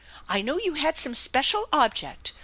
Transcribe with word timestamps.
I 0.27 0.41
know 0.41 0.57
you 0.57 0.73
had 0.73 0.97
some 0.97 1.13
special 1.13 1.69
object. 1.71 2.33